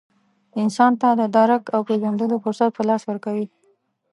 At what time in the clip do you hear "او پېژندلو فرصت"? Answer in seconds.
1.75-2.69